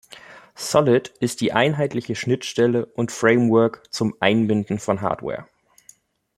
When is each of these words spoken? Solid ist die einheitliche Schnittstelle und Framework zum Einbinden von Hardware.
Solid 0.55 1.09
ist 1.19 1.41
die 1.41 1.53
einheitliche 1.53 2.15
Schnittstelle 2.15 2.87
und 2.87 3.11
Framework 3.11 3.83
zum 3.93 4.15
Einbinden 4.19 4.79
von 4.79 5.01
Hardware. 5.01 5.47